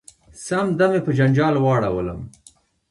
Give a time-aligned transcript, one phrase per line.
[0.45, 2.19] سم دم یې په جنجال واړولم.